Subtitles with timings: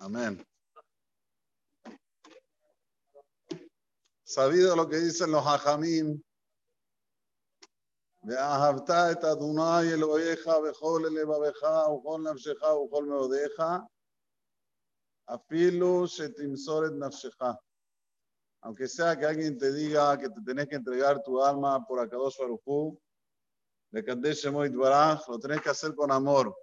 [0.00, 0.44] Amén.
[4.24, 6.22] Sabido lo que dicen los hajamim,
[8.24, 13.62] ואהבת את אדוני אלוהיך בכל לבביך ובכל נפשך ובכל מאודיך,
[15.34, 17.42] אפילו שתמסור את נפשך.
[18.62, 22.36] Aunque sea que alguien te diga que te tenés que entregar tu alma por Akadosh
[22.38, 23.00] Baruj Hu,
[23.90, 26.54] de Kadesh Shemoit Baraj, lo tenés que hacer con amor.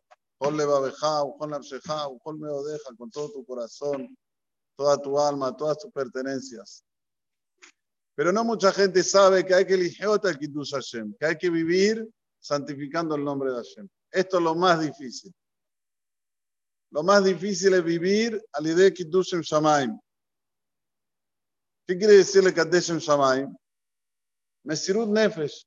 [2.97, 4.17] Con todo tu corazón,
[4.77, 6.85] toda tu alma, todas tus pertenencias.
[8.15, 11.49] Pero no mucha gente sabe que hay que elegir el Kiddush Hashem, que hay que
[11.49, 12.07] vivir
[12.41, 13.89] santificando el nombre de Hashem.
[14.11, 15.33] Esto es lo más difícil.
[16.91, 19.99] Lo más difícil es vivir al idea Kiddush Shamaim.
[21.87, 23.57] ¿Qué quiere decirle Kadesh Shamaim?
[24.65, 25.67] Mesirut Nefesh.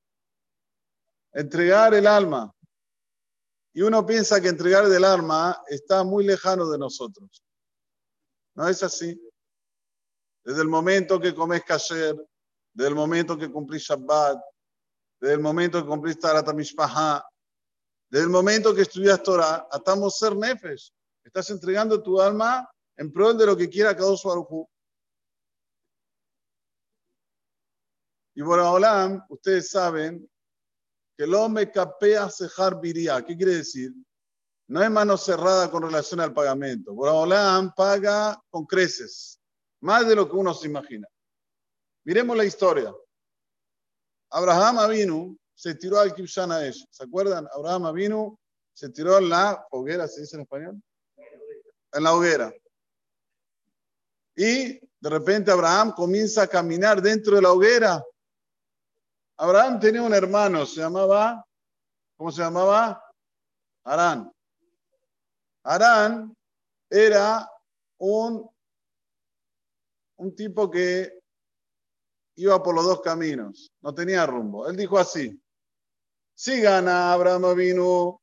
[1.34, 2.55] Entregar el alma.
[3.76, 7.44] Y uno piensa que entregar el alma está muy lejano de nosotros.
[8.56, 9.22] No es así.
[10.46, 12.16] Desde el momento que comes kasher,
[12.74, 14.40] desde el momento que cumplís Shabbat,
[15.20, 16.48] desde el momento que cumplís Tarat
[18.10, 20.94] desde el momento que estudias Torah, atamos ser nefesh.
[21.22, 24.70] Estás entregando tu alma en pro de lo que quiera cada Baruj
[28.36, 30.30] Y por Olam, ustedes saben
[31.18, 33.24] que el hombre capea cejar viría.
[33.24, 33.94] ¿Qué quiere decir?
[34.68, 36.94] No hay mano cerrada con relación al pagamento.
[36.94, 39.40] Olam paga con creces,
[39.82, 41.08] más de lo que uno se imagina.
[42.04, 42.94] Miremos la historia.
[44.32, 47.48] Abraham vino, se tiró al Kibshan ¿Se acuerdan?
[47.54, 48.40] Abraham vino,
[48.74, 50.82] se tiró en la hoguera, ¿se dice en español?
[51.94, 52.54] En la hoguera.
[54.36, 58.04] Y de repente Abraham comienza a caminar dentro de la hoguera
[59.38, 61.46] Abraham tenía un hermano, se llamaba,
[62.18, 63.04] ¿cómo se llamaba?
[63.84, 64.32] Arán.
[65.64, 66.36] Arán
[66.90, 67.50] era
[67.98, 68.50] un,
[70.18, 71.20] un tipo que
[72.38, 74.68] iba por los dos caminos, no tenía rumbo.
[74.68, 75.40] Él dijo así,
[76.34, 78.22] si gana Abraham vino,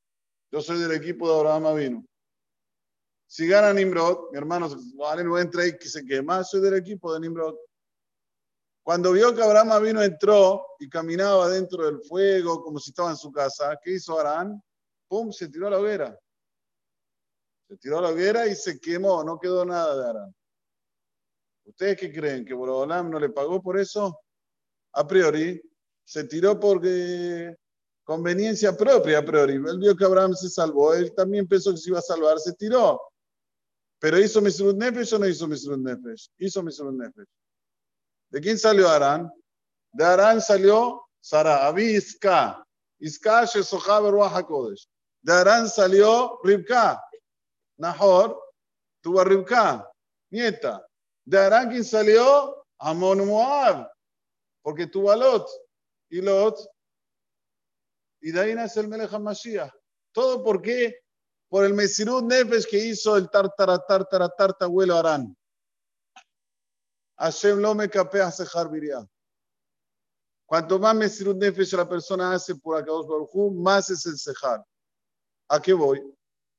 [0.50, 2.06] yo soy del equipo de Abraham vino.
[3.26, 7.56] Si gana Nimrod, mi hermano, no entra y se quema, soy del equipo de Nimrod.
[8.82, 13.16] Cuando vio que Abraham vino, entró y caminaba dentro del fuego como si estaba en
[13.16, 14.60] su casa, ¿qué hizo Arán?
[15.06, 15.30] ¡Pum!
[15.30, 16.18] Se tiró a la hoguera.
[17.68, 20.34] Se tiró a la hoguera y se quemó, no quedó nada de Arán.
[21.64, 22.44] ¿Ustedes qué creen?
[22.44, 24.18] ¿Que Borobolam no le pagó por eso?
[24.94, 25.62] A priori,
[26.04, 27.56] se tiró porque
[28.02, 29.54] conveniencia propia, a priori.
[29.54, 32.52] Él vio que Abraham se salvó, él también pensó que se iba a salvar, se
[32.54, 33.00] tiró.
[34.00, 36.30] Pero hizo Misrut Nefesh o no hizo Misrut Nefesh?
[36.38, 37.28] Hizo Misrut Nefesh.
[38.32, 39.30] ¿De quién salió Arán?
[39.92, 42.66] De Arán salió Sara, Abi Iska.
[42.98, 43.44] Iska
[44.48, 44.88] Kodesh.
[45.20, 46.98] De Arán salió Ribka.
[47.76, 48.42] Nahor
[49.02, 49.86] tuvo a Ribka,
[50.30, 50.86] nieta.
[51.26, 52.64] De Arán, ¿quién salió?
[52.78, 53.92] Amon Moab.
[54.62, 55.46] Porque tuvo a Lot.
[56.08, 56.58] Y Lot.
[58.22, 59.70] Y de ahí nace el Melech Mashiach.
[60.10, 61.00] ¿Todo por qué?
[61.50, 65.36] Por el Mesirut Nefesh que hizo el tartara, tartara, tarta, abuelo Arán.
[67.22, 69.08] Hashem lo me capea cejar viria.
[70.44, 74.64] Cuanto más Mesirut Nefesh la persona hace por Akadosh Baruj más es el cejar.
[75.48, 76.02] ¿A qué voy?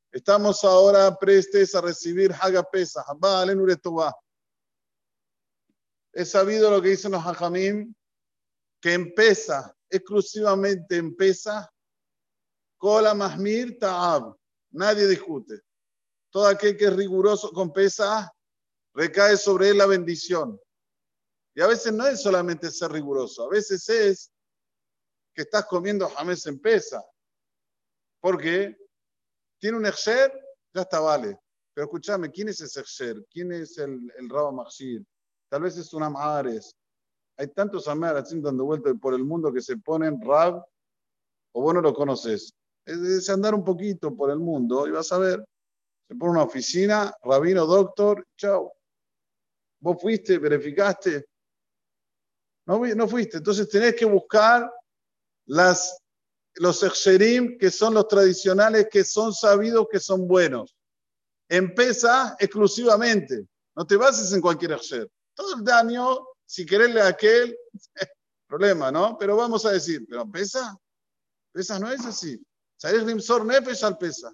[0.10, 3.04] Estamos ahora prestes a recibir Haga Pesa.
[6.14, 7.94] He sabido lo que dicen los Hajamim,
[8.80, 11.70] que empieza, exclusivamente empieza,
[12.78, 14.34] Kola Mahmir Ta'ab.
[14.72, 15.60] Nadie discute.
[16.30, 18.34] Todo aquel que es riguroso con Pesa
[18.94, 20.60] recae sobre él la bendición.
[21.56, 24.32] Y a veces no es solamente ser riguroso, a veces es
[25.34, 27.04] que estás comiendo jamés en pesa.
[28.20, 28.78] Porque
[29.60, 30.32] tiene un exer,
[30.74, 31.38] ya está, vale.
[31.74, 33.26] Pero escúchame, ¿quién es ese exer?
[33.30, 34.52] ¿Quién es el, el Raba
[35.50, 36.76] Tal vez es un Amares.
[37.38, 40.64] Hay tantos Amares dando vueltas por el mundo que se ponen Rab,
[41.54, 42.54] o vos no lo conoces.
[42.86, 45.44] Es, andar un poquito por el mundo y vas a ver.
[46.08, 48.74] Se pone una oficina, rabino, doctor, chao.
[49.84, 51.26] ¿Vos fuiste, verificaste?
[52.66, 53.38] No, no fuiste.
[53.38, 54.72] Entonces tenés que buscar
[55.46, 55.98] las,
[56.56, 60.74] los exerim que son los tradicionales, que son sabidos, que son buenos.
[61.50, 63.46] Empieza exclusivamente.
[63.76, 65.12] No te bases en cualquier exer.
[65.34, 67.54] Todo el daño, si querés a aquel,
[68.48, 69.18] problema, ¿no?
[69.18, 70.78] Pero vamos a decir, ¿pero pesa?
[71.52, 72.42] Pesa no es así.
[72.78, 74.32] ¿Sabes Rimsor Nefesh al pesa?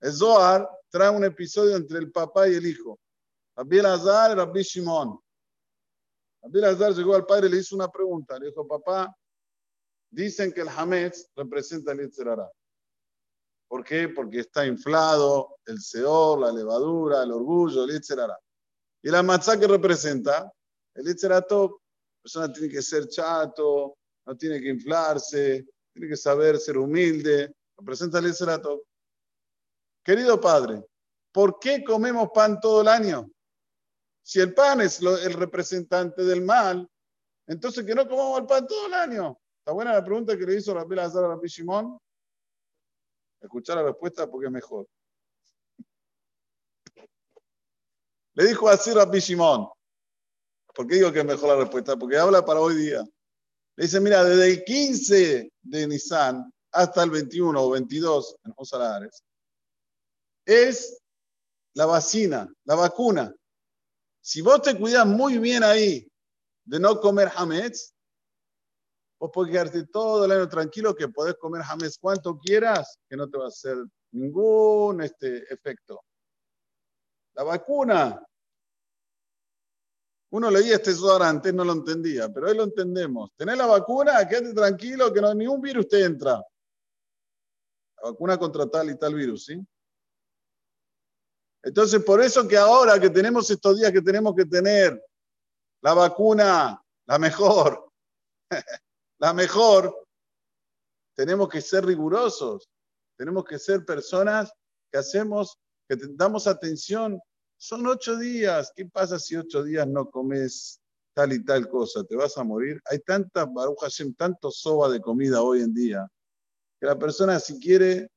[0.00, 2.98] El Zohar trae un episodio entre el papá y el hijo.
[3.60, 5.20] Rabbi Azar y Rabbi Shimon.
[6.42, 8.38] Rabbi Azar llegó al padre y le hizo una pregunta.
[8.38, 9.14] Le dijo, papá,
[10.10, 12.50] dicen que el Hametz representa el Yitzhara.
[13.68, 14.08] ¿Por qué?
[14.08, 18.32] Porque está inflado el seor, la levadura, el orgullo, el etc.
[19.02, 20.50] Y la matzá que representa,
[20.94, 21.68] el etcétera, la
[22.22, 28.20] persona tiene que ser chato, no tiene que inflarse, tiene que saber ser humilde, representa
[28.20, 28.62] el etcétera
[30.02, 30.82] Querido padre,
[31.30, 33.30] ¿por qué comemos pan todo el año?
[34.30, 36.88] Si el pan es el representante del mal,
[37.48, 39.36] entonces que no comamos el pan todo el año.
[39.58, 41.98] Está buena la pregunta que le hizo Rabbi Lazar a Rabbi Shimon.
[43.40, 44.86] Escuchar la respuesta porque es mejor.
[48.34, 49.68] Le dijo así Rabbi Shimon.
[50.76, 51.96] ¿Por qué digo que es mejor la respuesta?
[51.96, 53.02] Porque habla para hoy día.
[53.74, 59.24] Le dice, mira, desde el 15 de Nisan hasta el 21 o 22 en Josalares,
[60.44, 61.02] es
[61.74, 63.34] la vacina, la vacuna.
[64.20, 66.06] Si vos te cuidas muy bien ahí
[66.64, 67.94] de no comer hametz,
[69.18, 73.28] vos podés quedarte todo el año tranquilo que podés comer hametz cuanto quieras, que no
[73.28, 73.76] te va a hacer
[74.12, 76.02] ningún este, efecto.
[77.34, 78.26] La vacuna.
[80.32, 83.30] Uno leía este sudor antes, no lo entendía, pero hoy lo entendemos.
[83.36, 86.34] Tenés la vacuna, quédate tranquilo que no, ningún virus te entra.
[88.02, 89.60] La vacuna contra tal y tal virus, ¿sí?
[91.62, 95.02] Entonces, por eso que ahora que tenemos estos días que tenemos que tener
[95.82, 97.90] la vacuna, la mejor,
[99.18, 100.06] la mejor,
[101.14, 102.68] tenemos que ser rigurosos,
[103.16, 104.50] tenemos que ser personas
[104.90, 107.20] que hacemos, que damos atención.
[107.58, 110.80] Son ocho días, ¿qué pasa si ocho días no comes
[111.14, 112.04] tal y tal cosa?
[112.04, 112.80] ¿Te vas a morir?
[112.86, 113.80] Hay tanta, Baruch
[114.16, 116.08] tanto soba de comida hoy en día,
[116.80, 118.08] que la persona si quiere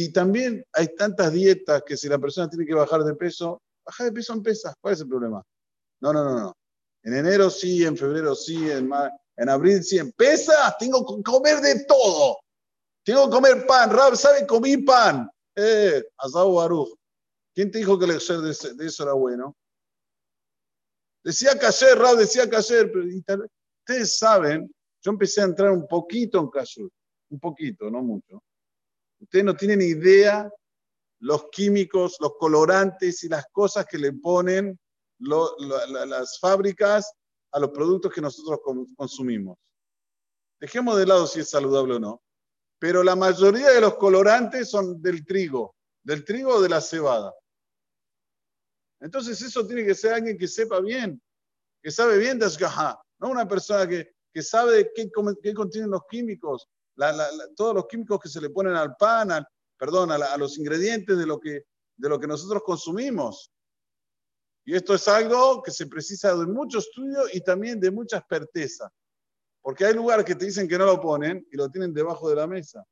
[0.00, 4.04] y también hay tantas dietas que si la persona tiene que bajar de peso, baja
[4.04, 4.72] de peso en pesas.
[4.80, 5.42] ¿Cuál es el problema?
[6.00, 6.56] No, no, no, no.
[7.02, 8.88] En enero sí, en febrero sí, en,
[9.36, 12.38] en abril sí, en pesas tengo que comer de todo.
[13.04, 13.90] Tengo que comer pan.
[13.90, 14.46] Rab, ¿sabe?
[14.46, 15.28] Comí pan.
[15.56, 16.96] Eh, Asau Baruch.
[17.52, 19.56] ¿Quién te dijo que el de, de eso era bueno?
[21.24, 24.72] Decía ayer, Rab, decía ayer, pero ustedes saben,
[25.02, 26.88] yo empecé a entrar un poquito en kasher,
[27.30, 28.40] un poquito, no mucho.
[29.20, 30.50] Ustedes no tienen idea
[31.20, 34.78] los químicos, los colorantes y las cosas que le ponen
[35.18, 37.12] las fábricas
[37.52, 38.60] a los productos que nosotros
[38.96, 39.58] consumimos.
[40.60, 42.22] Dejemos de lado si es saludable o no,
[42.78, 47.34] pero la mayoría de los colorantes son del trigo, del trigo o de la cebada.
[49.00, 51.20] Entonces eso tiene que ser alguien que sepa bien,
[51.82, 55.10] que sabe bien no una persona que, que sabe qué,
[55.42, 56.68] qué contienen los químicos,
[57.56, 59.44] todos los químicos que se le ponen al pan,
[59.76, 61.64] perdón, a, los ingredientes de lo, que,
[61.96, 63.52] de lo que nosotros consumimos.
[64.64, 68.92] Y esto es algo que se precisa de mucho estudio y también de mucha experteza.
[69.62, 72.36] Porque hay lugares que te dicen que no lo ponen y lo tienen debajo de
[72.36, 72.84] la mesa.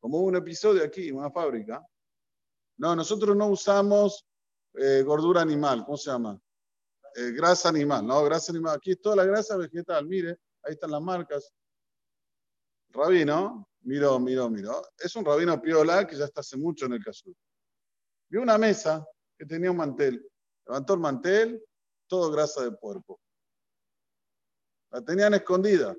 [0.00, 1.84] Como un episodio aquí, en una fábrica.
[2.78, 4.26] No, nosotros no usamos
[4.74, 6.40] eh, gordura animal, ¿cómo se llama?
[7.14, 8.76] Eh, grasa animal, no, grasa animal.
[8.76, 11.52] Aquí es toda la grasa vegetal, mire, ahí están las marcas
[12.92, 14.82] rabino, miró, miró, miró.
[14.98, 17.34] Es un rabino piola que ya está hace mucho en el casur.
[18.28, 19.04] Vio una mesa
[19.36, 20.24] que tenía un mantel.
[20.66, 21.64] Levantó el mantel,
[22.06, 23.20] todo grasa de puerco.
[24.90, 25.96] La tenían escondida.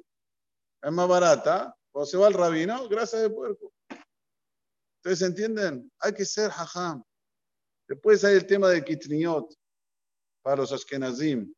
[0.81, 1.75] Es más barata.
[1.91, 3.73] Cuando se va el rabino, grasa de puerco.
[4.97, 5.91] ¿Ustedes entienden?
[5.99, 7.03] Hay que ser hajam.
[7.87, 9.53] Después hay el tema de kitniot
[10.41, 11.53] para los ashkenazim.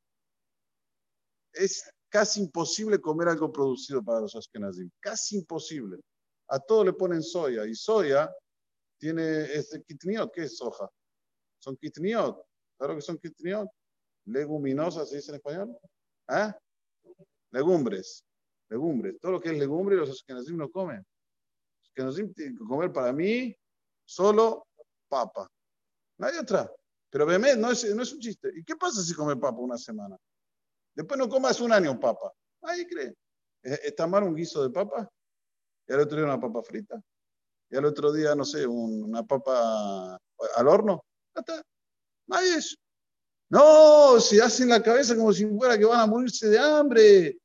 [1.52, 4.88] Es casi imposible comer algo producido para los Ashkenazim.
[5.00, 6.00] Casi imposible.
[6.48, 7.66] A todo le ponen soya.
[7.66, 8.32] Y soya
[9.00, 10.32] tiene este kitniot.
[10.32, 10.88] ¿Qué es soja?
[11.58, 12.38] Son kitniot.
[12.78, 13.68] ¿Sabes lo que son kitniot?
[14.26, 15.76] Leguminosas, ¿se dice en español?
[16.28, 16.56] ¿Ah?
[17.50, 18.24] Legumbres.
[18.70, 19.20] Legumbres.
[19.20, 20.98] Todo lo que es legumbre los Ashkenazim no comen.
[20.98, 23.56] Los Ashkenazim tienen que comer para mí
[24.06, 24.68] solo
[25.10, 25.50] papa.
[26.20, 26.72] No hay otra.
[27.10, 28.52] Pero no es, no es un chiste.
[28.56, 30.16] ¿Y qué pasa si come papa una semana?
[30.96, 32.32] Después no comas un año papa.
[32.62, 33.16] Ahí cree.
[33.62, 35.10] ¿Está mal un guiso de papa?
[35.88, 37.02] Y al otro día una papa frita.
[37.70, 40.20] Y al otro día, no sé, una papa
[40.56, 41.04] al horno.
[42.30, 42.78] Ahí es.
[43.50, 47.38] No, si hacen la cabeza como si fuera que van a morirse de hambre.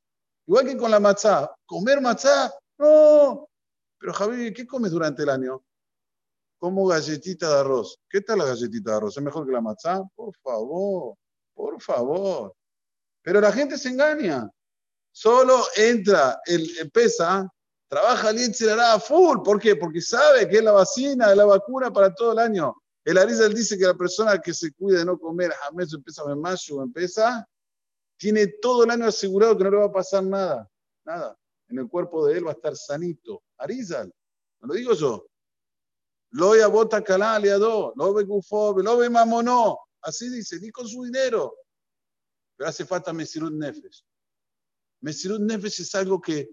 [0.46, 1.54] Igual que con la matzá.
[1.66, 2.52] ¿Comer matzá?
[2.78, 3.48] No.
[3.98, 5.62] Pero Javi, ¿qué comes durante el año?
[6.58, 7.98] Como galletita de arroz.
[8.08, 9.16] ¿Qué tal la galletita de arroz?
[9.16, 10.02] ¿Es mejor que la matzá?
[10.14, 11.14] Por favor,
[11.54, 12.54] por favor.
[13.28, 14.50] Pero la gente se engaña.
[15.12, 17.46] Solo entra, el, pesa,
[17.86, 19.42] trabaja el a full.
[19.44, 19.76] ¿Por qué?
[19.76, 22.74] Porque sabe que es la vacina, la vacuna para todo el año.
[23.04, 26.34] El Arizal dice que la persona que se cuida de no comer jamás empieza a
[26.34, 27.46] mayo empieza,
[28.16, 30.66] tiene todo el año asegurado que no le va a pasar nada.
[31.04, 31.36] Nada.
[31.68, 33.42] En el cuerpo de él va a estar sanito.
[33.58, 34.10] Arizal,
[34.60, 35.26] no lo digo yo.
[36.30, 39.78] Lo bota calá lo ve gufo, lo ve mamonó.
[40.00, 41.52] Así dice, ni con su dinero.
[42.58, 44.04] Pero hace falta Mesirut Nefesh.
[45.00, 46.50] Mesirut Nefesh es algo que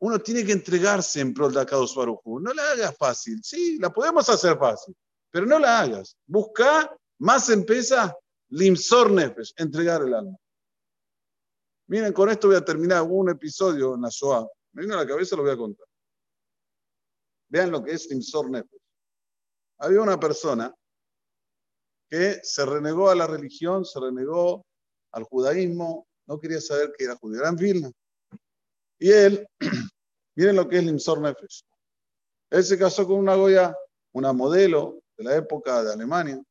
[0.00, 2.40] uno tiene que entregarse en pro de Akados Barujú.
[2.40, 3.40] No la hagas fácil.
[3.42, 4.96] Sí, la podemos hacer fácil,
[5.30, 6.16] pero no la hagas.
[6.26, 8.16] Busca más empieza
[8.48, 10.36] Limsor Nefesh, entregar el alma.
[11.86, 14.46] Miren, con esto voy a terminar un episodio en la Shoah.
[14.72, 15.86] Me vino a la cabeza, lo voy a contar.
[17.48, 18.82] Vean lo que es Limsor Nefesh.
[19.78, 20.74] Había una persona
[22.10, 24.66] que se renegó a la religión, se renegó
[25.12, 27.92] al judaísmo, no quería saber que era judío, era en Vilna.
[28.98, 29.48] Y él,
[30.36, 31.62] miren lo que es Limsor Nefesh.
[32.50, 33.76] Él se casó con una Goya,
[34.12, 36.42] una modelo de la época de Alemania.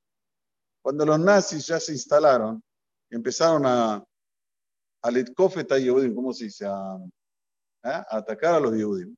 [0.81, 2.63] Cuando los nazis ya se instalaron
[3.09, 4.03] y empezaron a,
[5.01, 6.65] a Yehudim, ¿cómo se dice?
[6.65, 6.97] A,
[7.83, 7.89] ¿eh?
[7.89, 9.15] a, atacar a los Yehudim.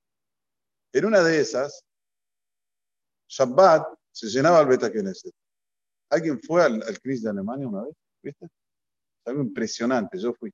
[0.94, 1.84] En una de esas,
[3.28, 5.34] Shabbat se llenaba el Beta Knesset.
[6.10, 7.96] ¿Alguien fue al, al Cris de Alemania una vez?
[8.24, 8.50] ¿Viste?
[9.26, 10.18] Algo impresionante.
[10.18, 10.52] Yo fui.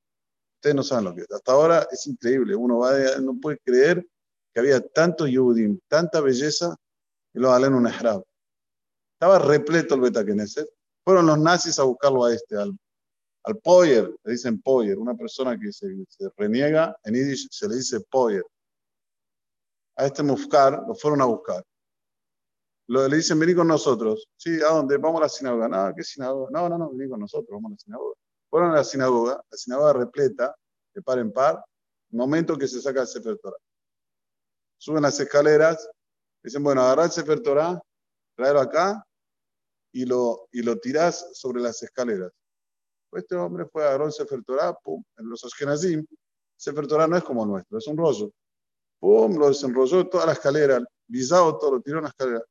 [0.55, 1.31] Ustedes no saben lo que es.
[1.31, 2.55] Hasta ahora es increíble.
[2.55, 4.05] Uno va no puede creer
[4.53, 6.75] que había tanto Yudim, tanta belleza,
[7.33, 8.23] y lo en un ehrab.
[9.13, 10.67] Estaba repleto el Beta Knesset.
[11.03, 12.75] Fueron los nazis a buscarlo a este, al,
[13.43, 15.87] al Poyer, le dicen Poyer, una persona que se,
[16.37, 18.43] reniega, en Yiddish se le dice Poyer.
[19.97, 21.63] A este Mufkar lo fueron a buscar.
[22.87, 24.27] Lo, le dicen, vení con nosotros.
[24.35, 24.97] Sí, ¿a dónde?
[24.97, 25.67] Vamos a la sinagoga.
[25.67, 26.49] No, ¿qué sinagoga?
[26.51, 28.15] No, no, no, vení con nosotros, vamos a la sinagoga.
[28.55, 30.55] Fueron a la sinagoga, la sinagoga repleta,
[30.93, 31.61] de par en par,
[32.11, 33.57] momento que se saca el Sefer Torah.
[34.77, 35.89] Suben las escaleras,
[36.41, 37.77] dicen, bueno, agarrá el Sefer Torah,
[38.33, 39.05] traerlo acá
[39.91, 42.31] y lo, y lo tirás sobre las escaleras.
[43.09, 46.05] Pues este hombre fue, agarró el Sefer Torah, pum, en los Ashkenazim,
[46.55, 48.31] Sefer Torah no es como nuestro, es un rollo.
[49.01, 52.41] Pum, lo desenrolló toda la escalera, visado todo, lo tiró en la escalera.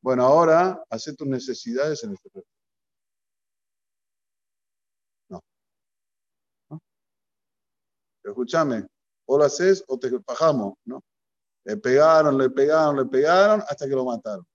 [0.00, 2.42] Bueno, ahora hace tus necesidades en el Sefer
[8.30, 8.86] escúchame,
[9.26, 11.02] o lo haces o te bajamos, ¿no?
[11.64, 14.46] Le pegaron, le pegaron, le pegaron hasta que lo mataron.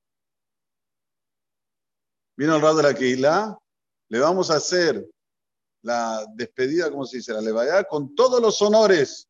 [2.37, 3.57] Vino el rato de la Keilah,
[4.09, 5.09] le vamos a hacer
[5.81, 7.33] la despedida, ¿cómo se dice?
[7.33, 9.27] La levaya con todos los honores.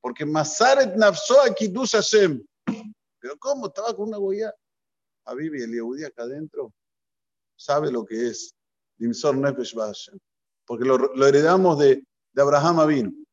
[0.00, 2.44] Porque Masaret Nafso Akidus Hashem.
[3.18, 3.66] Pero ¿cómo?
[3.66, 4.54] Estaba con una goya.
[5.24, 6.72] A Bibi, el Yehudi acá adentro,
[7.56, 8.54] sabe lo que es
[8.96, 9.74] Dimsor Nefesh
[10.64, 13.25] Porque lo, lo heredamos de, de Abraham Avinu.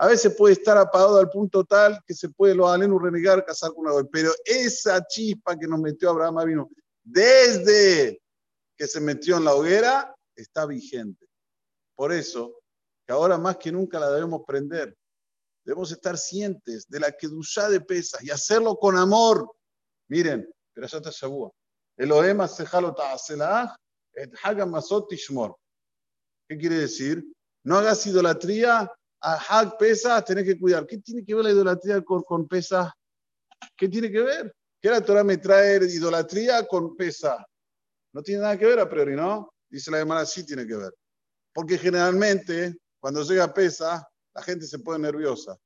[0.00, 3.72] A veces puede estar apagado al punto tal que se puede lo alenu renegar, casar
[3.72, 4.04] con una goy.
[4.10, 6.70] Pero esa chispa que nos metió Abraham vino
[7.02, 8.22] desde
[8.76, 11.26] que se metió en la hoguera está vigente.
[11.96, 12.60] Por eso,
[13.04, 14.96] que ahora más que nunca la debemos prender.
[15.64, 19.50] Debemos estar cientes de la que duya de pesas y hacerlo con amor.
[20.08, 21.50] Miren, pero ya está Shabua.
[22.94, 23.76] Ta'aselah
[24.14, 24.32] et.
[26.48, 27.24] ¿Qué quiere decir?
[27.64, 28.90] No hagas idolatría
[29.20, 30.86] a Hag pesa, tenés que cuidar.
[30.86, 32.48] ¿Qué tiene que ver la idolatría con, con?
[33.76, 34.54] ¿Qué tiene que ver?
[34.80, 37.44] ¿Qué la Torah me trae idolatría con pesa?
[38.12, 39.52] No tiene nada que ver a priori, ¿no?
[39.68, 40.94] Dice la hermana, sí tiene que ver.
[41.52, 45.56] Porque generalmente, cuando llega pesa, la gente se pone nerviosa.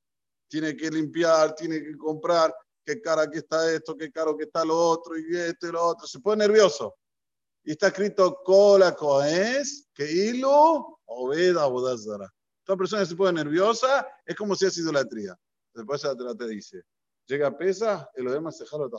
[0.48, 2.54] Tiene que limpiar, tiene que comprar,
[2.84, 5.84] qué cara que está esto, qué caro que está lo otro, y esto y lo
[5.84, 6.06] otro.
[6.06, 6.96] Se pone nervioso.
[7.64, 12.28] Y está escrito, cola coes, que hilo, obeda, bodazara.
[12.64, 15.36] Toda persona se pone nerviosa, es como si es idolatría.
[15.74, 16.82] Después la te dice,
[17.26, 18.90] llega pesa, el demás se jalo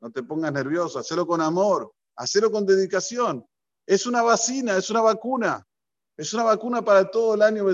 [0.00, 3.46] No te pongas nervioso, hacelo con amor, hacelo con dedicación.
[3.86, 5.66] Es una vacina, es una vacuna.
[6.16, 7.64] Es una vacuna para todo el año,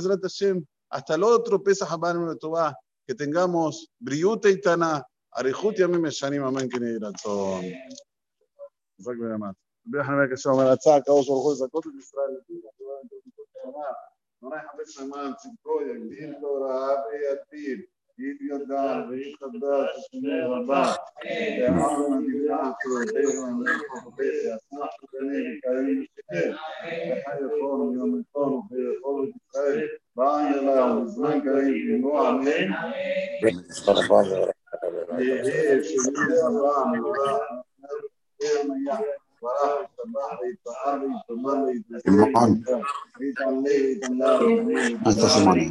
[0.90, 1.86] hasta el otro pesa
[3.06, 7.64] que tengamos briute y tana, arejut y a mí me anima man que ni razón.
[9.84, 12.44] Déjame ver que se me la chaca, vos cosa que Israel.
[14.41, 17.81] נורא חפץ למען צדקו יגדיל תורה ויטיל.
[18.17, 20.93] יתגדל ויתחדש השני רבה.
[21.61, 26.51] ואמרנו נדיבה צורתנו המלך וחפש יצמח וקנה וקיים ושכן.
[27.11, 29.87] וחי יכול יום יכול ויכול את ישראל.
[30.15, 32.67] בעין אליו בזמן קרים כמו אמן.
[35.19, 36.83] יהי שני רבה
[42.08, 42.62] إيمان
[45.06, 45.70] أنت سمعني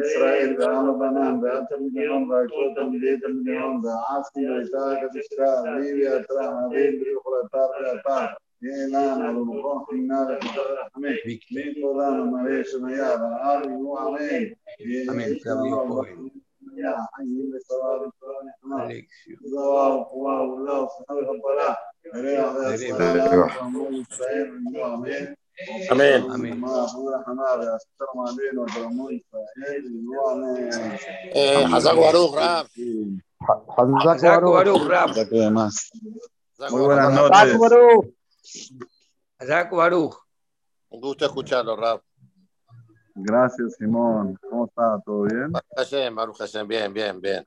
[0.00, 7.48] إسرائيل بعام بنام بعتم جنوم بعشوتم جيتم جنوم بعاسي بعشاك بشرا بيبي أترا مدين بيخرا
[7.52, 10.38] تار بأتار Elana, Lujos, Nada,
[10.92, 11.16] Amén.
[11.50, 14.56] Lindo dano, María, Sonayada, Amigo, Amén.
[15.08, 15.38] Amén.
[15.42, 16.32] Claudio Cohen.
[16.76, 19.36] Ya, ahí me estaba diciendo, Alexio.
[19.50, 21.78] Wow, wow, wow, Señor, campará.
[22.12, 25.36] Nerea, Nerea, Amén.
[25.90, 26.24] Amén.
[26.30, 26.62] Amén.
[31.34, 32.66] Eh, Hazak Baruch, Rab.
[33.76, 35.10] Hazak Baruch, Rab.
[35.10, 35.40] Hazak Muy
[36.70, 36.86] Baruch.
[36.86, 38.19] buenas noches.
[39.38, 40.16] Hazak Baruch.
[40.90, 42.02] Un gusto escucharlo, Rab.
[43.14, 44.38] Gracias, Simón.
[44.48, 45.00] ¿Cómo está?
[45.04, 45.52] ¿Todo bien?
[45.52, 46.66] Baruch Hashem, Baruch Hashem.
[46.66, 47.46] Bien, bien, bien.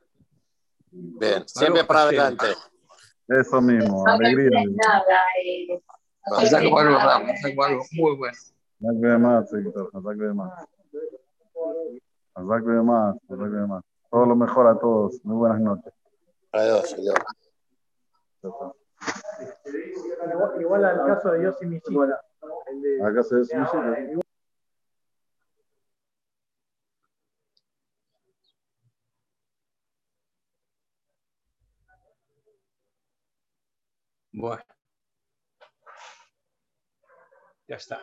[0.92, 1.48] Bien.
[1.48, 2.48] Siempre para adelante.
[3.28, 4.64] Eso mismo, alegría.
[6.26, 7.30] Hazak Baruch, Rab.
[7.30, 7.88] Hazak Baruch.
[7.92, 8.38] Muy bueno.
[12.36, 13.84] Hazak más.
[14.10, 15.20] Todo lo mejor a todos.
[15.24, 15.94] Muy buenas noches.
[16.52, 18.74] Adiós, adiós.
[20.32, 21.96] Igual, igual al caso de Yossi Michi.
[23.04, 23.44] Acá se ve
[34.34, 34.64] Bueno.
[37.68, 38.02] Ya está.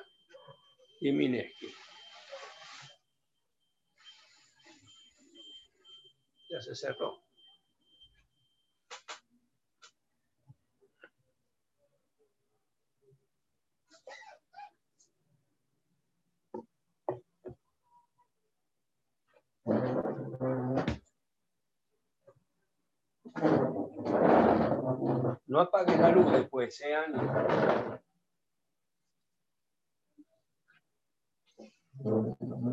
[1.01, 1.75] Y Mineski.
[6.51, 7.23] Ya se cerró.
[25.61, 26.95] No apagues la luz después, ¿eh,